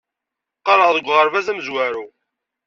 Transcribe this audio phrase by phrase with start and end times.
[0.59, 2.05] Qqareɣ deg uɣerbaz amezwaru.